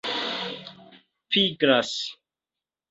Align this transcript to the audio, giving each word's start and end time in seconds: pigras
pigras 1.29 1.95